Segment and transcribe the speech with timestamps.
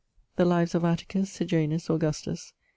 [0.35, 2.53] The Lives of Atticus, Sejanus, Augustus.